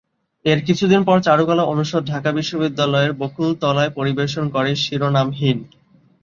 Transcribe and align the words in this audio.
এর 0.45 0.59
কিছুদিন 0.67 1.01
পর 1.03 1.17
চারুকলা 1.21 1.63
অনুষদ, 1.65 2.03
ঢাকা 2.05 2.29
বিশ্ববিদ্যালয়ের 2.31 3.11
বকুলতলায় 3.21 3.91
পরিবেশন 3.97 4.45
করে 4.55 4.71
শিরোনামহীন। 4.75 5.57